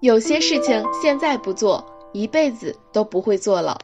[0.00, 3.78] 有些事情现在不做，一辈子都不会做了。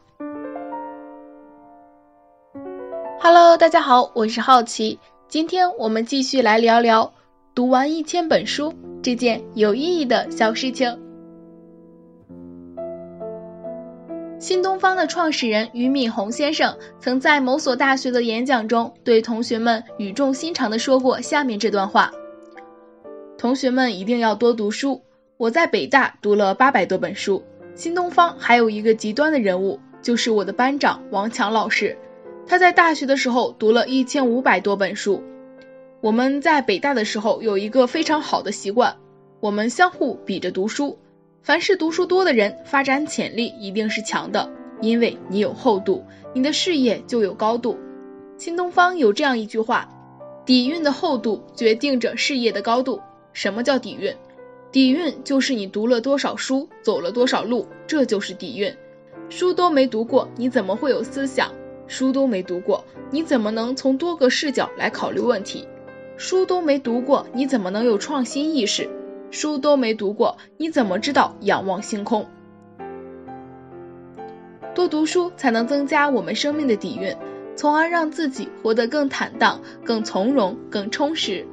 [3.19, 7.13] Hello，大家好，我是好奇，今天我们继续来聊聊
[7.53, 10.99] 读完一千本书这件有意义的小事情。
[14.39, 22.11] 新东方的创始人俞敏洪先生曾在某所大学的演讲中，对同学们语重心长地说过下面这段话：
[23.37, 24.99] 同学们一定要多读书。
[25.37, 27.43] 我在北大读了八百多本书。
[27.75, 31.95] 新东方还有一个极端的人物，就是我的班长王强老师。
[32.47, 35.21] 他在大学的时候读了一千五百多本书。
[36.01, 38.97] 我们在北大的时候有一个非常好的习惯，
[39.39, 40.97] 我们相互比着读书。
[41.43, 44.51] 凡是读书多的人，发展潜力一定是强的，
[44.81, 47.77] 因为你有厚度，你的事业就有高度。
[48.39, 49.87] 新东方有这样一句话：
[50.47, 53.01] 底蕴的厚度决定着事业的高度。
[53.33, 54.15] 什么叫底蕴？
[54.69, 58.75] 底蕴就是你读了多少书，走了多少路，这就是底蕴。
[59.29, 61.51] 书都没读过，你怎么会有思想？
[61.87, 65.65] 书都没读过，你怎么能从多个视角来考虑问题？
[66.17, 68.89] 书都没读过，你怎么能有创新意识？
[69.31, 72.25] 书都没读过，你怎么知道仰望星空？
[74.75, 77.15] 多读书才能增加我们生命的底蕴，
[77.55, 81.45] 从而让自己活得更坦荡、更从容、更充实。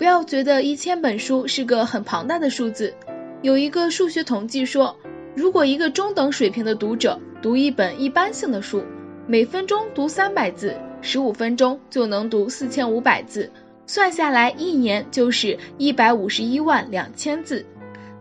[0.00, 2.94] 不要觉得一千本书是个很庞大的数字。
[3.42, 4.96] 有一个数学统计说，
[5.36, 8.82] 如果一个中等水平的读者读一本一般性的书，
[9.26, 13.52] 每分钟读三百字，十五分钟就能读四千五百字，
[13.84, 17.62] 算下来一年就是一百五十一万两千字。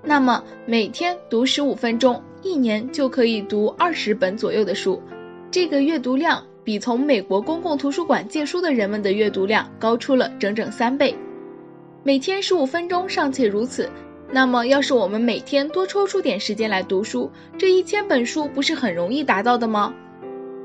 [0.03, 5.02] 那么每天读十五分钟，一年就可以读二十本左右的书。
[5.49, 11.16] 这个阅读量比从美国公共图书馆借书的人们的阅读量高出了整整三倍。
[12.02, 13.89] 每天十五分钟尚且如此，
[14.31, 19.93] 那么要是我们每天多抽出点时间来读书，这一千本书不是很容易达到的吗？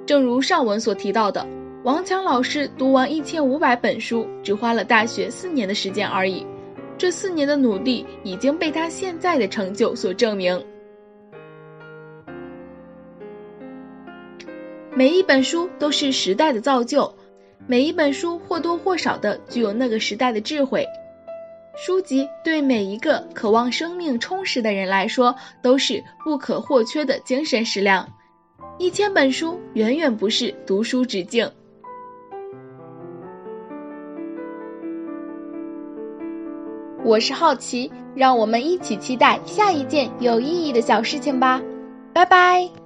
[0.06, 1.44] 正如上文所提到的，
[1.83, 6.47] 王强老师读完一千五百本书，只花了大学四年的时间而已。
[6.97, 10.65] 这四年的努力已经被他现在的成就所证明。
[14.94, 17.12] 每一本书都是时代的造就，
[17.67, 20.87] 每一本书或多或少的具有那个时代的智慧。
[21.77, 28.09] 书籍对每一个渴望生命充实的人来说都是不可或缺的精神食粮。
[28.79, 31.51] 一千本书远远不是读书止境。
[37.05, 41.61] 我是好奇，让我们一起期待下一件有意义的小事情吧。
[42.12, 42.84] 拜拜。